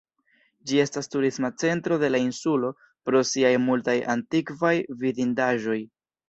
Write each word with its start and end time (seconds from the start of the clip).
Ĝi 0.69 0.77
estas 0.83 1.09
turisma 1.15 1.51
centro 1.63 1.97
de 2.03 2.09
la 2.13 2.21
insulo 2.29 2.71
pro 3.11 3.21
siaj 3.33 3.53
multaj 3.67 3.95
antikvaj 4.15 4.73
vidindaĵoj. 5.05 5.79